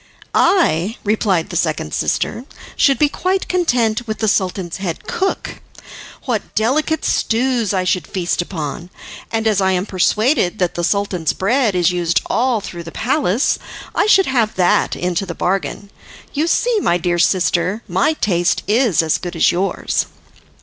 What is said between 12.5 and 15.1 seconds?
through the palace, I should have that